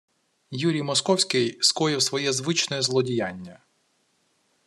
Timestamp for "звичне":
2.33-2.81